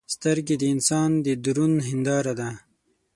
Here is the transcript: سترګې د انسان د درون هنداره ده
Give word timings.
سترګې 0.15 0.55
د 0.59 0.63
انسان 0.73 1.09
د 1.25 1.27
درون 1.43 1.73
هنداره 1.89 2.33
ده 2.39 2.49